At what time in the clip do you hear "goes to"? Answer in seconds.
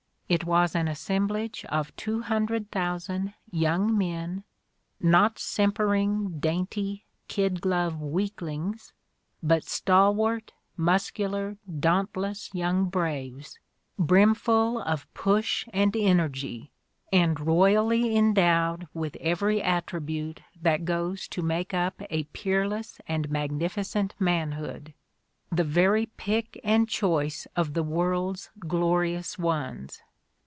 20.85-21.41